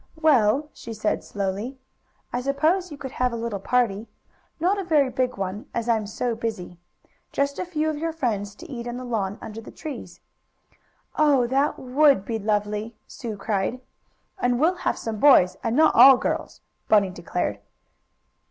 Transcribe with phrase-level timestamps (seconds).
[0.19, 1.77] "Well," she said slowly,
[2.33, 4.07] "I suppose you could have a little party.
[4.59, 6.79] Not a very big one, as I am so busy.
[7.31, 10.19] Just a few of your friends to eat on the lawn under the trees."
[11.17, 13.79] "Oh, that would be lovely!" Sue cried.
[14.39, 17.59] "And we'll have some boys, and not all girls!" Bunny declared.